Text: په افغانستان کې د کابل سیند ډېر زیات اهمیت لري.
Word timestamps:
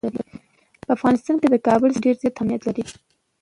په 0.83 0.89
افغانستان 0.95 1.35
کې 1.41 1.47
د 1.49 1.55
کابل 1.67 1.89
سیند 1.93 2.03
ډېر 2.05 2.15
زیات 2.21 2.35
اهمیت 2.37 2.61
لري. 2.65 2.83